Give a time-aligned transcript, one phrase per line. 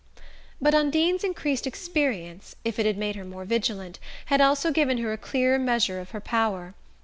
[0.59, 5.13] But Undine's increased experience, if it had made her more vigilant, had also given her
[5.13, 6.73] a clearer measure of her power.